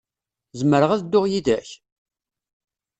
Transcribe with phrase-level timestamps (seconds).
[0.59, 1.69] Zemreɣ ad dduɣ yid-k?